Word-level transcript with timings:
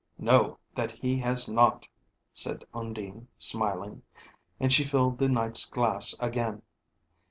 "No, 0.17 0.57
that 0.73 0.91
he 0.91 1.19
has 1.19 1.47
not," 1.47 1.87
said 2.31 2.65
Undine, 2.73 3.27
smiling; 3.37 4.01
and 4.59 4.73
she 4.73 4.83
filled 4.83 5.19
the 5.19 5.29
Knight's 5.29 5.65
glass 5.65 6.15
again. 6.19 6.63